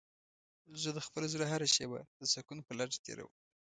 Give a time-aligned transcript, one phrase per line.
[0.81, 3.35] زه د خپل زړه هره شېبه د سکون په لټه تېرووم.